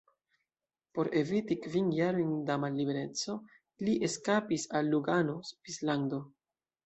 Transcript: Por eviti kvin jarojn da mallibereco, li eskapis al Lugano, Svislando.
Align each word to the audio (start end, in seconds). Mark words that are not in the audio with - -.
Por 0.99 1.09
eviti 1.19 1.57
kvin 1.65 1.91
jarojn 1.97 2.31
da 2.47 2.55
mallibereco, 2.63 3.35
li 3.89 3.95
eskapis 4.09 4.67
al 4.79 4.89
Lugano, 4.95 5.37
Svislando. 5.51 6.23